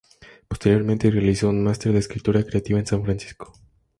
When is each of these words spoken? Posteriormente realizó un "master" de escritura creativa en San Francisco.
Posteriormente 0.47 1.11
realizó 1.11 1.49
un 1.49 1.63
"master" 1.63 1.93
de 1.93 1.99
escritura 1.99 2.41
creativa 2.43 2.79
en 2.79 2.87
San 2.87 3.03
Francisco. 3.03 3.53